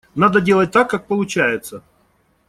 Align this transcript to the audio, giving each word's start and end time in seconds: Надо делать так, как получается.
Надо 0.15 0.41
делать 0.41 0.71
так, 0.71 0.89
как 0.89 1.05
получается. 1.05 1.83